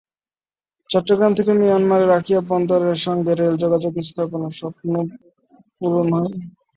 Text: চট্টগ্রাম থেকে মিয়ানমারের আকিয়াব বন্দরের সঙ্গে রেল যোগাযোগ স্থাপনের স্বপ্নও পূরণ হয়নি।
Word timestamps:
চট্টগ্রাম 0.89 1.31
থেকে 1.37 1.51
মিয়ানমারের 1.59 2.11
আকিয়াব 2.17 2.43
বন্দরের 2.49 2.97
সঙ্গে 3.05 3.31
রেল 3.33 3.55
যোগাযোগ 3.63 3.93
স্থাপনের 4.09 4.53
স্বপ্নও 4.59 5.03
পূরণ 5.77 6.07
হয়নি। 6.15 6.41